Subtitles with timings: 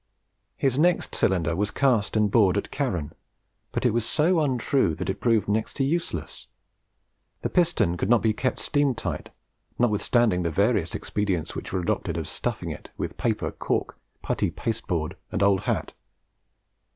[0.57, 3.13] His next cylinder was cast and bored at Carron,
[3.71, 6.47] but it was so untrue that it proved next to useless.
[7.43, 9.29] The piston could not be kept steam tight,
[9.77, 15.17] notwithstanding the various expedients which were adopted of stuffing it with paper, cork, putty, pasteboard,
[15.31, 15.93] and old hat.